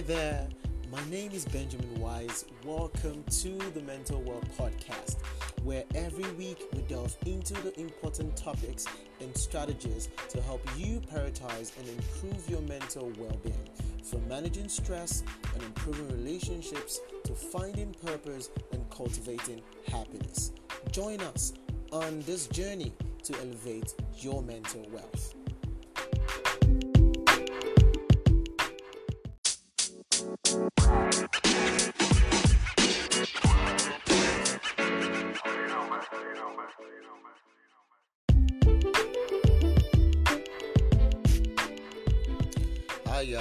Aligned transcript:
Hi 0.00 0.06
there, 0.06 0.48
my 0.90 1.10
name 1.10 1.32
is 1.32 1.44
Benjamin 1.44 2.00
Wise. 2.00 2.46
Welcome 2.64 3.22
to 3.42 3.58
the 3.74 3.82
Mental 3.82 4.22
Well 4.22 4.42
Podcast, 4.58 5.18
where 5.62 5.84
every 5.94 6.26
week 6.38 6.64
we 6.72 6.80
delve 6.88 7.14
into 7.26 7.52
the 7.52 7.78
important 7.78 8.34
topics 8.34 8.86
and 9.20 9.36
strategies 9.36 10.08
to 10.30 10.40
help 10.40 10.66
you 10.78 11.02
prioritize 11.12 11.78
and 11.78 11.86
improve 11.86 12.48
your 12.48 12.62
mental 12.62 13.12
well 13.18 13.36
being. 13.44 13.68
From 14.02 14.26
managing 14.26 14.70
stress 14.70 15.22
and 15.52 15.62
improving 15.64 16.08
relationships 16.08 16.98
to 17.24 17.34
finding 17.34 17.92
purpose 17.92 18.48
and 18.72 18.88
cultivating 18.88 19.60
happiness. 19.86 20.52
Join 20.92 21.20
us 21.20 21.52
on 21.92 22.20
this 22.20 22.46
journey 22.46 22.94
to 23.24 23.34
elevate 23.34 23.92
your 24.16 24.42
mental 24.42 24.88
wealth. 24.90 25.34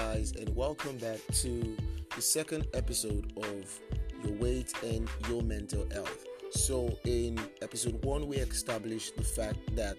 Guys, 0.05 0.31
and 0.39 0.55
welcome 0.55 0.97
back 0.97 1.19
to 1.33 1.75
the 2.15 2.21
second 2.21 2.65
episode 2.73 3.33
of 3.35 3.79
Your 4.23 4.31
Weight 4.37 4.71
and 4.81 5.09
Your 5.27 5.41
Mental 5.41 5.85
Health. 5.91 6.25
So, 6.51 6.97
in 7.03 7.37
episode 7.61 8.01
one, 8.05 8.25
we 8.29 8.37
established 8.37 9.17
the 9.17 9.25
fact 9.25 9.57
that 9.75 9.97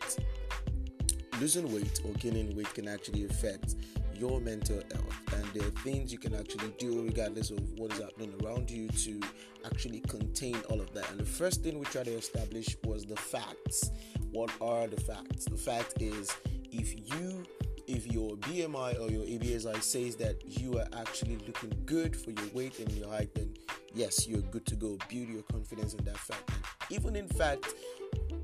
losing 1.39 1.71
weight 1.71 2.01
or 2.07 2.15
gaining 2.15 2.57
weight 2.57 2.73
can 2.73 2.89
actually 2.89 3.27
affect 3.27 3.75
your 4.15 4.41
mental 4.41 4.81
health, 4.91 5.35
and 5.35 5.45
there 5.53 5.69
are 5.69 5.83
things 5.83 6.11
you 6.11 6.19
can 6.19 6.35
actually 6.35 6.73
do 6.79 7.03
regardless 7.03 7.51
of 7.51 7.61
what 7.79 7.93
is 7.93 7.99
happening 7.99 8.33
around 8.43 8.71
you 8.71 8.89
to 8.89 9.21
actually 9.67 10.01
contain 10.01 10.57
all 10.71 10.81
of 10.81 10.91
that. 10.95 11.11
And 11.11 11.21
the 11.21 11.27
first 11.27 11.63
thing 11.63 11.79
we 11.79 11.85
tried 11.85 12.07
to 12.07 12.15
establish 12.15 12.75
was 12.85 13.05
the 13.05 13.17
facts. 13.17 13.91
What 14.31 14.51
are 14.63 14.87
the 14.87 15.01
facts? 15.03 15.45
The 15.45 15.59
fact 15.59 16.01
is, 16.01 16.35
if 16.73 16.95
you 17.15 17.45
if 17.91 18.07
your 18.13 18.37
BMI 18.37 19.01
or 19.01 19.11
your 19.11 19.25
ABSI 19.25 19.83
says 19.83 20.15
that 20.17 20.37
you 20.45 20.79
are 20.79 20.87
actually 20.97 21.39
looking 21.47 21.73
good 21.85 22.15
for 22.15 22.31
your 22.31 22.47
weight 22.55 22.79
and 22.79 22.91
your 22.93 23.09
height, 23.09 23.35
then 23.35 23.53
yes, 23.95 24.29
you're 24.29 24.43
good 24.43 24.65
to 24.67 24.77
go. 24.77 24.97
Build 25.09 25.29
your 25.29 25.43
confidence 25.43 25.95
in 25.95 26.05
that 26.05 26.17
fact. 26.17 26.51
Even 26.91 27.17
in 27.17 27.27
fact, 27.27 27.67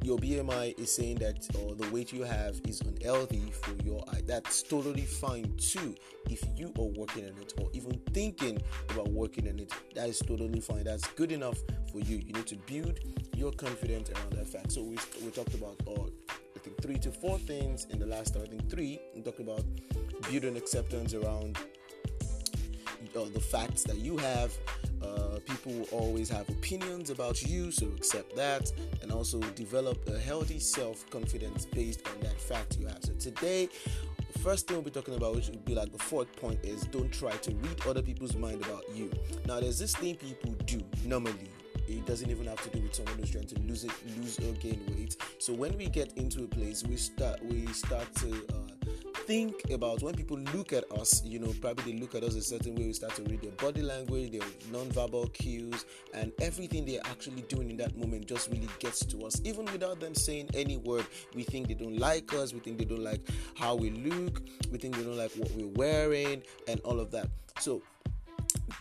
your 0.03 0.19
BMI 0.19 0.79
is 0.79 0.93
saying 0.93 1.19
that 1.19 1.47
or 1.61 1.75
the 1.75 1.89
weight 1.91 2.13
you 2.13 2.23
have 2.23 2.61
is 2.67 2.81
unhealthy 2.81 3.53
for 3.53 3.73
your 3.85 4.05
height. 4.09 4.27
That's 4.27 4.63
totally 4.63 5.05
fine 5.05 5.57
too. 5.59 5.95
If 6.29 6.43
you 6.57 6.73
are 6.79 6.85
working 6.99 7.25
on 7.25 7.41
it 7.41 7.55
or 7.59 7.69
even 7.73 8.01
thinking 8.13 8.61
about 8.91 9.09
working 9.09 9.49
on 9.49 9.61
it, 9.61 9.73
that 9.95 10.09
is 10.09 10.19
totally 10.19 10.61
fine. 10.61 10.85
That's 10.85 11.07
good 11.13 11.31
enough 11.31 11.59
for 11.93 12.01
you. 12.01 12.17
You 12.17 12.33
need 12.33 12.47
to 12.49 12.57
build 12.57 12.99
your 13.37 13.53
confidence 13.53 14.11
around 14.11 14.33
that 14.33 14.49
fact. 14.49 14.73
So 14.73 14.83
we, 14.83 14.97
we 15.25 15.31
talked 15.31 15.55
about 15.55 15.77
or 15.87 16.09
think 16.67 16.83
three 16.83 16.99
to 16.99 17.11
four 17.13 17.39
things 17.39 17.87
in 17.91 17.99
the 17.99 18.07
last 18.07 18.37
I 18.37 18.41
think 18.47 18.69
three. 18.69 19.01
We 19.15 19.23
talked 19.23 19.41
about 19.41 19.65
building 20.29 20.57
acceptance 20.57 21.15
around 21.15 21.59
uh, 23.17 23.25
the 23.33 23.41
facts 23.41 23.85
that 23.85 23.99
you 23.99 24.17
have. 24.17 24.53
Uh, 25.03 25.39
people 25.45 25.73
will 25.73 25.89
always 25.93 26.29
have 26.29 26.49
opinions 26.49 27.11
about 27.11 27.43
you, 27.43 27.71
so 27.71 27.87
accept 27.97 28.35
that, 28.35 28.73
and 29.03 29.13
also 29.13 29.39
develop 29.55 30.09
a 30.09 30.19
healthy 30.19 30.59
self-confidence 30.59 31.67
based 31.67 32.07
on 32.09 32.21
that 32.21 32.41
fact 32.41 32.79
you 32.81 32.87
have. 32.87 32.99
So 33.03 33.13
today, 33.13 33.69
first 34.43 34.67
thing 34.67 34.77
we'll 34.77 34.85
be 34.85 34.91
talking 34.91 35.15
about, 35.15 35.37
which 35.37 35.49
would 35.49 35.65
be 35.65 35.75
like 35.75 35.93
the 35.93 35.99
fourth 35.99 36.35
point, 36.37 36.65
is 36.65 36.83
don't 36.87 37.13
try 37.13 37.33
to 37.33 37.51
read 37.55 37.87
other 37.87 38.03
people's 38.03 38.35
mind 38.35 38.65
about 38.65 38.85
you. 38.93 39.11
Now, 39.47 39.61
there's 39.61 39.79
this 39.79 39.95
thing 39.95 40.17
people 40.17 40.53
do 40.65 40.83
normally 41.05 41.51
it 41.89 42.07
doesn't 42.07 42.31
even 42.31 42.47
have 42.47 42.63
to 42.63 42.71
do 42.77 42.83
with 42.83 42.95
someone 42.95 43.19
who's 43.19 43.31
trying 43.31 43.47
to 43.47 43.59
lose 43.61 43.85
it, 43.85 43.93
lose 44.17 44.39
or 44.39 44.53
gain 44.55 44.81
weight. 44.97 45.17
So 45.39 45.53
when 45.53 45.77
we 45.77 45.89
get 45.89 46.13
into 46.17 46.45
a 46.45 46.47
place, 46.47 46.85
we 46.85 46.97
start 46.97 47.45
we 47.45 47.67
start 47.69 48.13
to 48.17 48.31
uh, 48.31 48.91
think 49.27 49.71
about 49.71 50.03
when 50.03 50.15
people 50.15 50.39
look 50.55 50.73
at 50.73 50.91
us. 50.93 51.23
You 51.25 51.39
know, 51.39 51.53
probably 51.61 51.93
they 51.93 51.99
look 51.99 52.15
at 52.15 52.23
us 52.23 52.35
a 52.35 52.43
certain 52.43 52.75
way. 52.75 52.87
We 52.87 52.93
start 52.93 53.15
to 53.17 53.23
read 53.23 53.43
their 53.43 53.53
body 53.53 53.83
language, 53.83 54.33
their 54.33 54.47
non-verbal 54.71 55.29
cues, 55.29 55.85
and 56.15 56.33
everything 56.41 56.85
they're 56.85 57.05
actually 57.05 57.43
doing 57.43 57.71
in 57.71 57.77
that 57.79 57.97
moment 57.97 58.27
just 58.27 58.51
really 58.51 58.69
gets 58.79 59.05
to 59.07 59.27
us, 59.27 59.41
even 59.45 59.65
without 59.67 60.01
them 60.01 60.15
saying 60.15 60.51
any 60.55 60.77
word. 60.77 61.07
We 61.35 61.43
think 61.43 61.69
they 61.69 61.75
don't 61.75 61.99
like 61.99 62.33
us. 62.35 62.53
We 62.53 62.61
think 62.61 62.79
they 62.79 62.85
don't 62.85 63.05
like 63.05 63.21
how 63.57 63.75
we 63.75 63.91
look. 63.91 64.43
We 64.71 64.79
think 64.79 64.97
they 64.97 65.03
don't 65.03 65.19
like 65.19 65.33
what 65.33 65.51
we're 65.53 65.73
wearing, 65.75 66.43
and 66.69 66.81
all 66.81 67.01
of 67.01 67.11
that. 67.11 67.29
So 67.59 67.83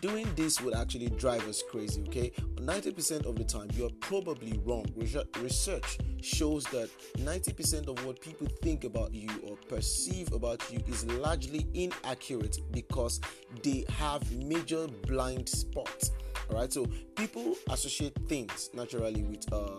doing 0.00 0.28
this 0.36 0.60
would 0.60 0.74
actually 0.74 1.10
drive 1.10 1.46
us 1.48 1.62
crazy 1.70 2.02
okay? 2.08 2.30
90% 2.56 3.26
of 3.26 3.36
the 3.36 3.44
time 3.44 3.68
you're 3.74 3.90
probably 4.00 4.60
wrong. 4.64 4.86
Research 4.96 5.98
shows 6.20 6.64
that 6.64 6.90
90% 7.18 7.88
of 7.88 8.04
what 8.04 8.20
people 8.20 8.46
think 8.62 8.84
about 8.84 9.12
you 9.14 9.28
or 9.44 9.56
perceive 9.68 10.32
about 10.32 10.62
you 10.72 10.80
is 10.86 11.04
largely 11.06 11.66
inaccurate 11.74 12.58
because 12.72 13.20
they 13.62 13.84
have 13.90 14.30
major 14.32 14.86
blind 15.06 15.48
spots 15.48 16.10
all 16.50 16.58
right 16.58 16.72
so 16.72 16.86
people 17.16 17.54
associate 17.70 18.16
things 18.28 18.70
naturally 18.74 19.22
with 19.22 19.52
uh, 19.52 19.78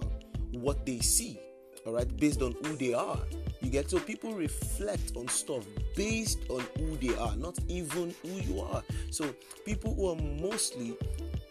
what 0.52 0.86
they 0.86 1.00
see 1.00 1.40
all 1.86 1.94
right 1.94 2.18
based 2.18 2.42
on 2.42 2.56
who 2.64 2.76
they 2.76 2.94
are 2.94 3.20
you 3.68 3.74
get 3.74 3.90
so 3.90 4.00
people 4.00 4.34
reflect 4.34 5.12
on 5.18 5.28
stuff 5.28 5.66
based 5.96 6.40
on 6.50 6.64
who 6.78 6.96
they 6.98 7.14
are, 7.18 7.36
not 7.36 7.60
even 7.68 8.16
who 8.24 8.30
you 8.30 8.62
are. 8.62 8.82
So 9.12 9.36
people 9.66 9.94
who 9.94 10.10
are 10.10 10.16
mostly 10.16 10.98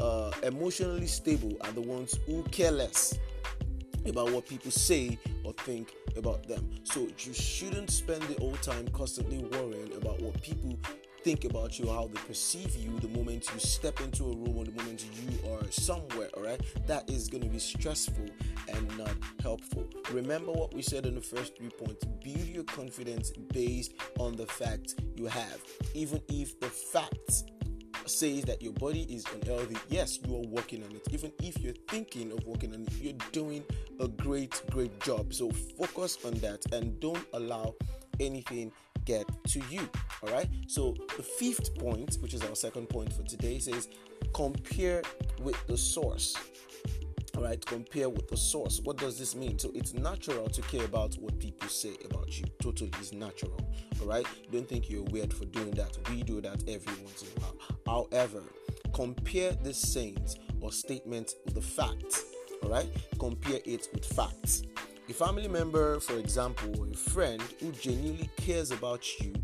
uh, 0.00 0.32
emotionally 0.42 1.08
stable 1.08 1.52
are 1.60 1.72
the 1.72 1.82
ones 1.82 2.18
who 2.26 2.42
care 2.44 2.70
less 2.70 3.18
about 4.06 4.30
what 4.30 4.48
people 4.48 4.70
say 4.70 5.18
or 5.44 5.52
think 5.52 5.92
about 6.16 6.48
them. 6.48 6.70
So 6.84 7.00
you 7.00 7.34
shouldn't 7.34 7.90
spend 7.90 8.22
the 8.22 8.40
whole 8.40 8.56
time 8.62 8.88
constantly 8.88 9.38
worrying 9.38 9.92
about 9.96 10.20
what 10.22 10.40
people 10.40 10.78
think 11.26 11.44
about 11.44 11.76
you, 11.76 11.90
how 11.90 12.06
they 12.06 12.20
perceive 12.20 12.76
you 12.76 12.96
the 13.00 13.08
moment 13.08 13.44
you 13.52 13.58
step 13.58 14.00
into 14.00 14.22
a 14.22 14.28
room 14.28 14.56
or 14.56 14.64
the 14.64 14.70
moment 14.70 15.04
you 15.28 15.50
are 15.50 15.70
somewhere, 15.72 16.28
all 16.36 16.44
right? 16.44 16.60
That 16.86 17.10
is 17.10 17.26
going 17.26 17.42
to 17.42 17.48
be 17.48 17.58
stressful 17.58 18.28
and 18.72 18.96
not 18.96 19.10
helpful. 19.42 19.88
Remember 20.12 20.52
what 20.52 20.72
we 20.72 20.82
said 20.82 21.04
in 21.04 21.16
the 21.16 21.20
first 21.20 21.58
three 21.58 21.70
points 21.70 22.04
build 22.04 22.46
your 22.46 22.62
confidence 22.62 23.32
based 23.52 23.94
on 24.20 24.36
the 24.36 24.46
facts 24.46 24.94
you 25.16 25.26
have. 25.26 25.60
Even 25.94 26.22
if 26.28 26.60
the 26.60 26.68
facts 26.68 27.42
says 28.04 28.44
that 28.44 28.62
your 28.62 28.74
body 28.74 29.02
is 29.12 29.24
unhealthy, 29.34 29.76
yes, 29.88 30.20
you 30.24 30.36
are 30.36 30.46
working 30.46 30.84
on 30.84 30.92
it. 30.92 31.08
Even 31.10 31.32
if 31.40 31.58
you're 31.58 31.74
thinking 31.88 32.30
of 32.30 32.46
working 32.46 32.72
on 32.72 32.82
it, 32.82 32.92
you're 33.00 33.18
doing 33.32 33.64
a 33.98 34.06
great, 34.06 34.62
great 34.70 35.00
job. 35.00 35.34
So 35.34 35.50
focus 35.76 36.18
on 36.24 36.34
that 36.34 36.64
and 36.72 37.00
don't 37.00 37.26
allow 37.32 37.74
anything 38.20 38.70
get 39.06 39.26
to 39.48 39.60
you. 39.70 39.88
All 40.22 40.32
right. 40.32 40.48
So 40.66 40.94
the 41.16 41.22
fifth 41.22 41.74
point, 41.76 42.16
which 42.20 42.34
is 42.34 42.42
our 42.42 42.54
second 42.54 42.88
point 42.88 43.12
for 43.12 43.22
today, 43.22 43.58
says 43.58 43.88
compare 44.32 45.02
with 45.40 45.56
the 45.66 45.76
source. 45.76 46.36
All 47.36 47.42
right, 47.42 47.64
compare 47.66 48.08
with 48.08 48.28
the 48.28 48.36
source. 48.36 48.80
What 48.82 48.96
does 48.96 49.18
this 49.18 49.34
mean? 49.34 49.58
So 49.58 49.70
it's 49.74 49.92
natural 49.92 50.48
to 50.48 50.62
care 50.62 50.86
about 50.86 51.16
what 51.16 51.38
people 51.38 51.68
say 51.68 51.92
about 52.10 52.38
you. 52.38 52.46
Totally 52.62 52.90
is 52.98 53.12
natural. 53.12 53.60
All 54.00 54.08
right. 54.08 54.26
Don't 54.50 54.66
think 54.66 54.88
you're 54.88 55.02
weird 55.04 55.34
for 55.34 55.44
doing 55.44 55.72
that. 55.72 55.98
We 56.08 56.22
do 56.22 56.40
that 56.40 56.62
every 56.66 56.94
once 57.04 57.22
in 57.22 57.28
a 57.36 57.40
while. 57.40 57.56
However, 57.86 58.42
compare 58.94 59.52
the 59.52 59.74
sayings 59.74 60.36
or 60.62 60.72
statement 60.72 61.34
with 61.44 61.54
the 61.54 61.60
facts. 61.60 62.24
All 62.62 62.70
right. 62.70 62.88
Compare 63.18 63.60
it 63.66 63.88
with 63.92 64.06
facts. 64.06 64.62
A 65.08 65.12
family 65.12 65.46
member, 65.46 66.00
for 66.00 66.16
example, 66.16 66.80
or 66.80 66.88
a 66.88 66.96
friend 66.96 67.42
who 67.60 67.70
genuinely 67.72 68.30
cares 68.38 68.70
about 68.70 69.20
you 69.20 69.34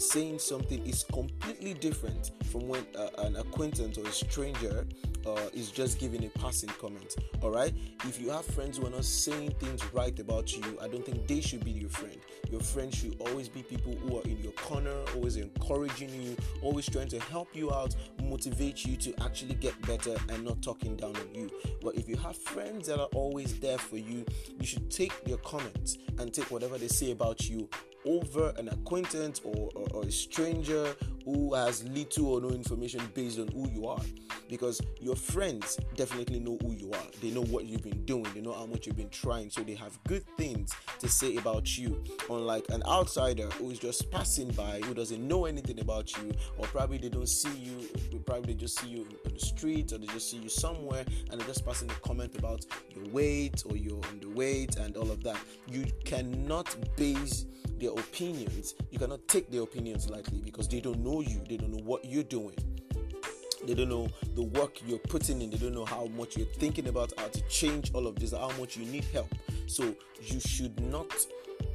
saying 0.00 0.38
something 0.38 0.84
is 0.86 1.04
completely 1.12 1.74
different 1.74 2.32
from 2.44 2.68
when 2.68 2.86
uh, 2.96 3.08
an 3.18 3.36
acquaintance 3.36 3.98
or 3.98 4.06
a 4.06 4.12
stranger 4.12 4.86
uh, 5.26 5.40
is 5.52 5.70
just 5.70 5.98
giving 5.98 6.24
a 6.24 6.28
passing 6.38 6.68
comment. 6.80 7.16
All 7.42 7.50
right, 7.50 7.74
if 8.04 8.20
you 8.20 8.30
have 8.30 8.44
friends 8.44 8.78
who 8.78 8.86
are 8.86 8.90
not 8.90 9.04
saying 9.04 9.54
things 9.58 9.84
right 9.92 10.18
about 10.18 10.56
you, 10.56 10.78
I 10.80 10.88
don't 10.88 11.04
think 11.04 11.26
they 11.26 11.40
should 11.40 11.64
be 11.64 11.72
your 11.72 11.90
friend. 11.90 12.16
Your 12.50 12.60
friend 12.60 12.94
should 12.94 13.16
always 13.20 13.48
be 13.48 13.62
people 13.62 13.94
who 13.94 14.18
are 14.18 14.22
in 14.22 14.40
your 14.40 14.52
corner, 14.52 14.94
always 15.14 15.36
encouraging 15.36 16.10
you, 16.22 16.36
always 16.62 16.88
trying 16.88 17.08
to 17.08 17.20
help 17.20 17.48
you 17.54 17.72
out, 17.72 17.94
motivate 18.22 18.84
you 18.84 18.96
to 18.96 19.14
actually 19.22 19.54
get 19.54 19.80
better, 19.86 20.14
and 20.28 20.44
not 20.44 20.62
talking 20.62 20.96
down 20.96 21.16
on 21.16 21.34
you. 21.34 21.50
But 21.82 21.96
if 21.96 22.08
you 22.08 22.16
have 22.18 22.36
friends 22.36 22.86
that 22.88 23.00
are 23.00 23.08
always 23.14 23.58
there 23.58 23.78
for 23.78 23.96
you, 23.96 24.24
you 24.60 24.66
should 24.66 24.90
take 24.90 25.24
their 25.24 25.38
comments 25.38 25.98
and 26.18 26.32
take 26.32 26.50
whatever 26.50 26.78
they 26.78 26.88
say 26.88 27.10
about 27.10 27.48
you 27.48 27.68
over 28.06 28.52
an 28.56 28.68
acquaintance 28.68 29.40
or, 29.44 29.70
or, 29.74 29.86
or, 29.92 30.02
a 30.04 30.12
stranger 30.12 30.94
who 31.26 31.52
has 31.52 31.84
little 31.84 32.28
or 32.28 32.40
no 32.40 32.48
information 32.50 33.02
based 33.12 33.38
on 33.38 33.48
who 33.48 33.68
you 33.68 33.86
are. 33.86 34.00
Because 34.48 34.80
your 35.00 35.16
friends 35.16 35.76
definitely 35.96 36.38
know 36.38 36.56
who 36.62 36.72
you 36.72 36.92
are. 36.92 37.06
They 37.20 37.30
know 37.30 37.42
what 37.42 37.66
you've 37.66 37.82
been 37.82 38.04
doing. 38.04 38.26
They 38.32 38.40
know 38.40 38.52
how 38.52 38.64
much 38.64 38.86
you've 38.86 38.96
been 38.96 39.10
trying. 39.10 39.50
So 39.50 39.62
they 39.62 39.74
have 39.74 39.98
good 40.04 40.24
things 40.38 40.72
to 41.00 41.08
say 41.08 41.36
about 41.36 41.76
you. 41.76 42.02
Unlike 42.30 42.66
an 42.70 42.82
outsider 42.86 43.48
who 43.58 43.70
is 43.70 43.78
just 43.80 44.10
passing 44.10 44.48
by 44.52 44.80
who 44.84 44.94
doesn't 44.94 45.26
know 45.26 45.46
anything 45.46 45.80
about 45.80 46.16
you 46.16 46.32
or 46.56 46.66
probably 46.68 46.98
they 46.98 47.08
don't 47.08 47.28
see 47.28 47.54
you 47.58 47.88
probably 48.26 48.54
just 48.54 48.78
see 48.80 48.88
you 48.88 49.06
in 49.24 49.32
the 49.32 49.40
street 49.40 49.92
or 49.92 49.98
they 49.98 50.06
just 50.08 50.30
see 50.30 50.36
you 50.36 50.48
somewhere 50.48 51.04
and 51.30 51.40
they're 51.40 51.46
just 51.46 51.64
passing 51.64 51.90
a 51.90 51.94
comment 51.94 52.36
about 52.36 52.66
your 52.94 53.06
weight 53.08 53.62
or 53.70 53.76
your 53.76 54.00
underweight 54.02 54.76
and 54.78 54.96
all 54.96 55.10
of 55.10 55.22
that. 55.22 55.38
You 55.68 55.86
cannot 56.04 56.76
base 56.96 57.46
their 57.78 57.90
opinions. 57.90 58.74
You 58.90 58.98
cannot 58.98 59.26
take 59.28 59.50
their 59.50 59.62
opinions 59.62 60.10
lightly 60.10 60.40
because 60.40 60.68
they 60.68 60.80
don't 60.80 60.98
know 60.98 61.15
you. 61.24 61.42
They 61.48 61.56
don't 61.56 61.72
know 61.72 61.82
what 61.84 62.04
you're 62.04 62.22
doing. 62.22 62.56
They 63.64 63.74
don't 63.74 63.88
know 63.88 64.08
the 64.34 64.42
work 64.42 64.78
you're 64.86 64.98
putting 64.98 65.42
in. 65.42 65.50
They 65.50 65.56
don't 65.56 65.74
know 65.74 65.84
how 65.84 66.06
much 66.06 66.36
you're 66.36 66.46
thinking 66.46 66.88
about 66.88 67.12
how 67.18 67.26
to 67.28 67.40
change 67.48 67.92
all 67.94 68.06
of 68.06 68.16
this 68.16 68.32
how 68.32 68.50
much 68.58 68.76
you 68.76 68.86
need 68.86 69.04
help. 69.12 69.34
So 69.66 69.94
you 70.22 70.40
should 70.40 70.78
not 70.80 71.12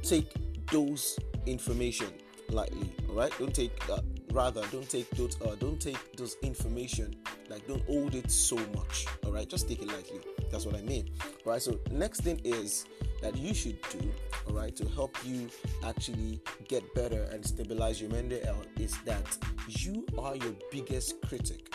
take 0.02 0.32
those 0.70 1.18
information 1.46 2.08
lightly 2.50 2.90
all 3.08 3.14
right? 3.16 3.32
Don't 3.38 3.54
take 3.54 3.72
uh, 3.90 4.00
rather 4.32 4.62
don't 4.72 4.88
take 4.88 5.08
those 5.10 5.40
uh, 5.42 5.54
don't 5.58 5.80
take 5.80 6.16
those 6.16 6.36
information 6.42 7.14
like 7.48 7.66
don't 7.66 7.84
hold 7.86 8.14
it 8.14 8.30
so 8.30 8.56
much 8.74 9.06
all 9.24 9.32
right? 9.32 9.48
Just 9.48 9.68
take 9.68 9.82
it 9.82 9.88
lightly. 9.88 10.20
That's 10.50 10.66
what 10.66 10.76
i 10.76 10.82
mean 10.82 11.10
all 11.44 11.52
right? 11.52 11.62
So 11.62 11.78
next 11.90 12.20
thing 12.20 12.40
is 12.44 12.86
that 13.22 13.36
you 13.36 13.54
should 13.54 13.80
do 13.90 14.12
all 14.48 14.54
right 14.54 14.76
to 14.76 14.86
help 14.90 15.16
you 15.24 15.48
actually 15.84 16.40
get 16.68 16.82
better 16.94 17.28
and 17.32 17.44
stabilize 17.44 18.00
your 18.00 18.10
mental 18.10 18.40
health 18.44 18.66
is 18.78 18.96
that 19.04 19.38
you 19.68 20.04
are 20.18 20.36
your 20.36 20.54
biggest 20.70 21.20
critic 21.22 21.74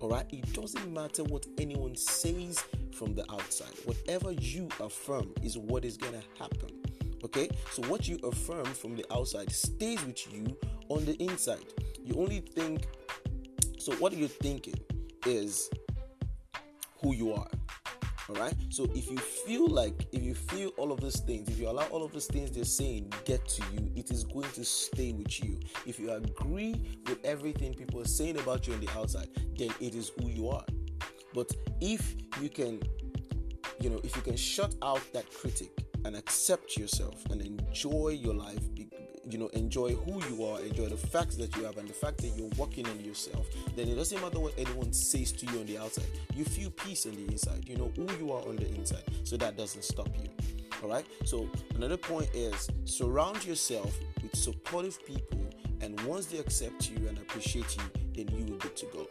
all 0.00 0.10
right? 0.10 0.26
It 0.30 0.52
doesn't 0.52 0.92
matter 0.92 1.22
what 1.24 1.46
anyone 1.56 1.96
says 1.96 2.62
from 2.94 3.14
the 3.14 3.24
outside. 3.32 3.72
Whatever 3.84 4.32
you 4.32 4.68
affirm 4.80 5.32
is 5.42 5.56
what 5.56 5.84
is 5.84 5.96
gonna 5.96 6.22
happen 6.38 6.84
okay? 7.24 7.48
So 7.72 7.82
what 7.88 8.06
you 8.06 8.18
affirm 8.22 8.66
from 8.66 8.96
the 8.96 9.04
outside 9.12 9.50
stays 9.50 10.04
with 10.04 10.32
you 10.32 10.56
on 10.88 11.04
the 11.04 11.14
inside. 11.14 11.64
You 12.04 12.14
only 12.20 12.40
think 12.40 12.86
so 13.78 13.92
what 13.96 14.12
you're 14.16 14.28
thinking 14.28 14.78
is 15.26 15.68
who 17.00 17.14
you 17.14 17.32
are 17.32 17.48
all 18.28 18.36
right 18.36 18.54
so 18.70 18.84
if 18.94 19.10
you 19.10 19.18
feel 19.18 19.66
like 19.68 20.06
if 20.12 20.22
you 20.22 20.34
feel 20.34 20.70
all 20.78 20.92
of 20.92 21.00
these 21.00 21.20
things 21.20 21.48
if 21.48 21.58
you 21.58 21.68
allow 21.68 21.84
all 21.86 22.04
of 22.04 22.12
these 22.12 22.26
things 22.26 22.50
they're 22.50 22.64
saying 22.64 23.12
get 23.24 23.46
to 23.46 23.62
you 23.72 23.90
it 23.94 24.10
is 24.10 24.24
going 24.24 24.50
to 24.50 24.64
stay 24.64 25.12
with 25.12 25.42
you. 25.42 25.58
If 25.86 25.98
you 25.98 26.10
agree 26.10 26.98
with 27.06 27.24
everything 27.24 27.74
people 27.74 28.00
are 28.00 28.06
saying 28.06 28.38
about 28.38 28.66
you 28.66 28.74
on 28.74 28.80
the 28.80 28.90
outside 28.90 29.28
then 29.58 29.70
it 29.80 29.94
is 29.94 30.12
who 30.18 30.28
you 30.28 30.48
are. 30.48 30.64
But 31.32 31.50
if 31.80 32.14
you 32.40 32.48
can 32.48 32.80
you 33.80 33.90
know 33.90 34.00
if 34.02 34.16
you 34.16 34.22
can 34.22 34.36
shut 34.36 34.74
out 34.82 35.00
that 35.12 35.30
critic 35.32 35.70
and 36.04 36.16
accept 36.16 36.76
yourself 36.76 37.24
and 37.30 37.40
enjoy 37.40 38.18
your 38.20 38.34
life 38.34 38.62
you 39.28 39.38
know 39.38 39.48
enjoy 39.48 39.94
who 39.94 40.22
you 40.28 40.44
are 40.44 40.60
enjoy 40.60 40.86
the 40.86 40.96
facts 40.96 41.36
that 41.36 41.54
you 41.56 41.64
have 41.64 41.78
and 41.78 41.88
the 41.88 41.94
fact 41.94 42.18
that 42.18 42.28
you're 42.36 42.50
working 42.58 42.86
on 42.88 43.00
yourself 43.00 43.46
then 43.76 43.88
it 43.88 43.94
doesn't 43.94 44.20
matter 44.20 44.40
what 44.40 44.52
anyone 44.58 44.92
says 44.92 45.32
to 45.32 45.46
you 45.46 45.60
on 45.60 45.66
the 45.66 45.78
outside. 45.78 46.06
You 46.34 46.44
feel 46.44 46.70
peace 46.70 47.06
on 47.06 47.12
the 47.12 47.24
inside. 47.30 47.68
You 47.68 47.76
know 47.76 47.92
who 47.96 48.06
you 48.18 48.32
are 48.32 48.42
on 48.46 48.56
the 48.56 48.68
inside. 48.74 49.04
So 49.24 49.36
that 49.36 49.56
doesn't 49.56 49.84
stop 49.84 50.08
you. 50.22 50.28
All 50.82 50.90
right? 50.90 51.04
So 51.24 51.48
another 51.74 51.96
point 51.96 52.28
is 52.34 52.68
surround 52.84 53.44
yourself 53.44 53.98
with 54.22 54.36
supportive 54.36 55.04
people 55.04 55.40
and 55.80 56.00
once 56.02 56.26
they 56.26 56.38
accept 56.38 56.90
you 56.90 57.08
and 57.08 57.18
appreciate 57.18 57.76
you 57.76 57.82
then 58.14 58.28
you 58.36 58.52
will 58.52 58.58
get 58.58 58.76
to 58.76 58.86
go. 58.86 59.06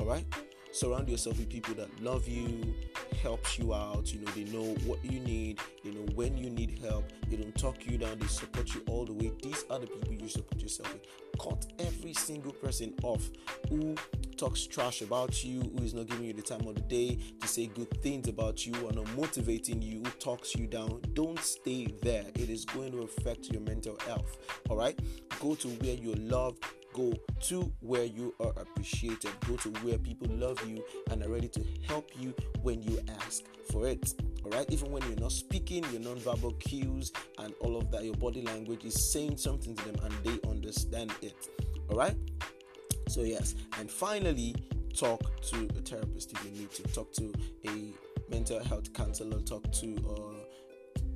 All 0.00 0.06
right? 0.06 0.24
Surround 0.72 1.08
yourself 1.08 1.38
with 1.38 1.48
people 1.48 1.74
that 1.74 1.88
love 2.02 2.26
you 2.26 2.74
helps 3.24 3.58
you 3.58 3.74
out 3.74 4.12
you 4.12 4.20
know 4.20 4.30
they 4.32 4.44
know 4.44 4.74
what 4.84 5.04
you 5.04 5.18
need 5.18 5.58
they 5.82 5.90
know 5.90 6.06
when 6.14 6.36
you 6.36 6.50
need 6.50 6.78
help 6.78 7.04
they 7.28 7.36
don't 7.36 7.56
talk 7.58 7.84
you 7.86 7.98
down 7.98 8.16
they 8.18 8.26
support 8.26 8.72
you 8.74 8.82
all 8.88 9.04
the 9.04 9.12
way. 9.12 9.32
These 9.42 9.64
are 9.70 9.78
the 9.78 9.86
people 9.86 10.14
you 10.14 10.28
support 10.28 10.60
yourself 10.60 10.92
with. 10.92 11.02
Cut 11.40 11.66
every 11.78 12.14
single 12.14 12.52
person 12.52 12.94
off 13.02 13.30
who 13.68 13.94
talks 14.36 14.66
trash 14.66 15.02
about 15.02 15.44
you 15.44 15.60
who 15.60 15.84
is 15.84 15.94
not 15.94 16.06
giving 16.06 16.26
you 16.26 16.32
the 16.32 16.42
time 16.42 16.66
of 16.66 16.74
the 16.74 16.80
day 16.82 17.18
to 17.40 17.48
say 17.48 17.66
good 17.66 17.90
things 18.02 18.28
about 18.28 18.66
you 18.66 18.74
or 18.84 18.92
not 18.92 19.08
motivating 19.16 19.82
you 19.82 19.98
who 19.98 20.10
talks 20.20 20.54
you 20.54 20.66
down. 20.66 21.00
Don't 21.14 21.38
stay 21.40 21.86
there. 22.02 22.24
It 22.34 22.50
is 22.50 22.64
going 22.64 22.92
to 22.92 23.02
affect 23.02 23.46
your 23.46 23.62
mental 23.62 23.98
health. 24.06 24.38
All 24.68 24.76
right? 24.76 24.98
Go 25.40 25.54
to 25.56 25.68
where 25.68 25.94
you're 25.94 26.16
loved 26.16 26.64
Go 26.94 27.12
to 27.48 27.72
where 27.80 28.04
you 28.04 28.34
are 28.38 28.52
appreciated. 28.56 29.32
Go 29.48 29.56
to 29.56 29.68
where 29.80 29.98
people 29.98 30.28
love 30.30 30.64
you 30.66 30.84
and 31.10 31.24
are 31.24 31.28
ready 31.28 31.48
to 31.48 31.64
help 31.88 32.08
you 32.16 32.32
when 32.62 32.80
you 32.82 33.00
ask 33.20 33.42
for 33.70 33.88
it. 33.88 34.14
All 34.44 34.50
right, 34.52 34.66
even 34.70 34.92
when 34.92 35.02
you're 35.08 35.18
not 35.18 35.32
speaking, 35.32 35.84
your 35.90 36.00
non-verbal 36.00 36.52
cues 36.52 37.10
and 37.38 37.52
all 37.60 37.76
of 37.76 37.90
that, 37.90 38.04
your 38.04 38.14
body 38.14 38.42
language 38.42 38.84
is 38.84 39.12
saying 39.12 39.38
something 39.38 39.74
to 39.74 39.84
them 39.84 39.96
and 40.04 40.14
they 40.22 40.48
understand 40.48 41.12
it. 41.20 41.48
All 41.90 41.98
right, 41.98 42.16
so 43.08 43.22
yes, 43.22 43.54
and 43.78 43.90
finally, 43.90 44.54
talk 44.94 45.20
to 45.42 45.68
a 45.76 45.80
therapist 45.80 46.32
if 46.32 46.44
you 46.44 46.52
need 46.52 46.70
to. 46.72 46.82
Talk 46.84 47.12
to 47.14 47.32
a 47.66 47.92
mental 48.30 48.62
health 48.62 48.92
counselor. 48.92 49.40
Talk 49.40 49.70
to 49.72 49.96
uh, 50.08 50.43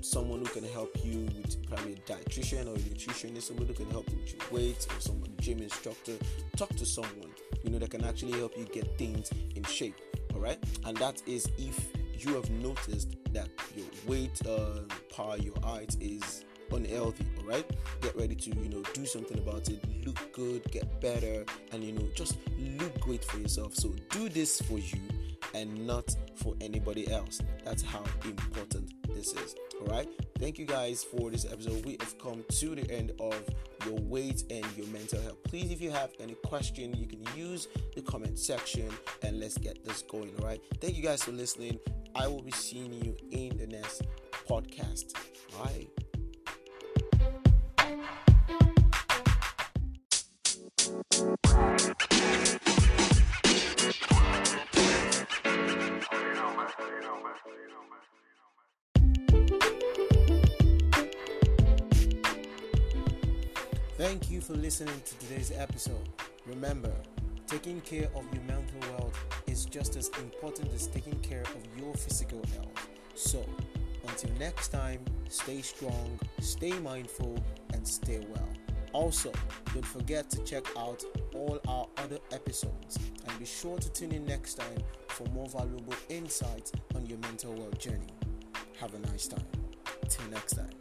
someone 0.03 0.41
who 0.41 0.47
can 0.47 0.65
help 0.65 0.97
you 1.05 1.21
with 1.37 1.67
probably 1.69 1.95
a 1.95 1.97
dietitian 1.97 2.67
or 2.67 2.75
a 2.75 2.79
nutritionist, 2.79 3.43
someone 3.43 3.67
who 3.67 3.75
can 3.75 3.91
help 3.91 4.09
you 4.11 4.19
with 4.19 4.35
your 4.35 4.43
weight, 4.51 4.87
or 4.95 5.01
someone 5.01 5.33
gym 5.41 5.61
instructor. 5.61 6.15
Talk 6.57 6.71
to 6.77 6.87
someone 6.87 7.31
you 7.65 7.71
know 7.71 7.79
that 7.79 7.91
can 7.91 8.05
actually 8.05 8.33
help 8.33 8.57
you 8.57 8.65
get 8.67 8.99
things 8.99 9.31
in 9.55 9.63
shape. 9.65 9.97
All 10.35 10.41
right, 10.41 10.59
and 10.85 10.97
that 10.99 11.23
is 11.27 11.49
if 11.59 11.89
you 12.25 12.35
have 12.35 12.51
noticed 12.51 13.17
that 13.33 13.49
your 13.77 13.87
weight, 14.07 14.41
uh, 14.47 14.81
power, 15.15 15.37
your 15.37 15.55
height 15.63 15.97
is 16.01 16.45
unhealthy 16.73 17.27
all 17.39 17.45
right 17.45 17.65
get 18.01 18.15
ready 18.17 18.35
to 18.35 18.51
you 18.51 18.69
know 18.69 18.83
do 18.93 19.07
something 19.07 19.39
about 19.39 19.69
it 19.69 19.83
look 20.05 20.33
good 20.33 20.63
get 20.71 21.01
better 21.01 21.45
and 21.73 21.83
you 21.83 21.93
know 21.93 22.07
just 22.15 22.37
look 22.79 22.99
great 23.01 23.25
for 23.25 23.39
yourself 23.39 23.75
so 23.75 23.95
do 24.11 24.29
this 24.29 24.61
for 24.61 24.79
you 24.79 24.99
and 25.55 25.87
not 25.87 26.15
for 26.37 26.55
anybody 26.61 27.11
else 27.11 27.41
that's 27.65 27.83
how 27.83 28.05
important 28.25 28.93
this 29.19 29.35
is 29.35 29.57
all 29.81 29.87
right? 29.89 30.09
Thank 30.39 30.59
you 30.59 30.65
guys 30.65 31.03
for 31.03 31.31
this 31.31 31.45
episode. 31.45 31.85
We 31.85 31.97
have 31.99 32.17
come 32.19 32.45
to 32.49 32.75
the 32.77 32.89
end 32.89 33.13
of 33.19 33.35
your 33.85 33.99
weight 34.03 34.45
and 34.49 34.65
your 34.77 34.87
mental 34.89 35.21
health. 35.21 35.43
Please 35.43 35.73
if 35.73 35.81
you 35.81 35.91
have 35.91 36.11
any 36.21 36.35
question 36.35 36.95
you 36.97 37.07
can 37.07 37.21
use 37.37 37.67
the 37.97 38.03
comment 38.03 38.39
section 38.39 38.89
and 39.23 39.41
let's 39.41 39.59
get 39.59 39.85
this 39.85 40.03
going 40.03 40.33
all 40.39 40.47
right? 40.47 40.61
Thank 40.81 40.97
you 40.97 41.03
guys 41.03 41.25
for 41.25 41.33
listening. 41.33 41.81
I 42.15 42.29
will 42.29 42.43
be 42.43 42.53
seeing 42.53 42.93
you 42.93 43.17
in 43.33 43.59
the 43.59 43.67
next 43.67 44.03
podcast 44.49 45.13
bye 45.53 46.08
Thank 63.99 64.31
you 64.31 64.41
for 64.41 64.53
listening 64.53 64.95
to 65.05 65.19
today's 65.19 65.51
episode. 65.51 66.09
Remember, 66.47 66.93
taking 67.49 67.81
care 67.81 68.09
of 68.15 68.25
your 68.33 68.45
mental 68.45 68.81
health 68.93 69.43
is 69.49 69.65
just 69.65 69.97
as 69.97 70.09
important 70.21 70.73
as 70.73 70.87
taking 70.87 71.19
care 71.19 71.43
of 71.43 71.81
your 71.81 71.93
physical 71.95 72.41
health. 72.55 72.89
So, 73.17 73.45
until 74.07 74.31
next 74.39 74.69
time, 74.69 75.01
stay 75.29 75.63
strong, 75.63 76.17
stay 76.39 76.75
mindful, 76.75 77.43
and 77.73 77.87
stay 77.87 78.25
well. 78.29 78.49
Also, 78.93 79.33
don't 79.75 79.85
forget 79.85 80.31
to 80.31 80.45
check 80.45 80.65
out 80.79 81.03
all 81.35 81.59
our 81.67 81.89
other 81.97 82.19
episodes 82.31 83.01
and 83.27 83.39
be 83.41 83.47
sure 83.47 83.79
to 83.79 83.91
tune 83.91 84.13
in 84.13 84.25
next 84.25 84.55
time 84.55 84.79
for 85.09 85.27
more 85.31 85.49
valuable 85.49 85.95
insights 86.09 86.71
on 86.95 87.05
your 87.07 87.19
mental 87.19 87.53
health 87.57 87.81
journey. 87.81 88.15
Have 88.79 88.95
a 88.95 88.99
nice 89.11 89.27
time. 89.27 89.45
Till 90.09 90.29
next 90.31 90.53
time. 90.53 90.78